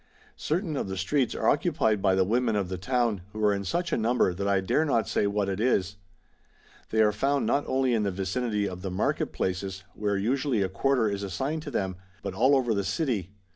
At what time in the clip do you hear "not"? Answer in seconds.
4.83-5.07, 7.45-7.65